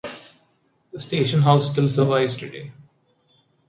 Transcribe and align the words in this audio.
The 0.93 0.99
station 0.99 1.43
house 1.43 1.69
still 1.69 1.87
survives 1.87 2.35
today. 2.35 2.71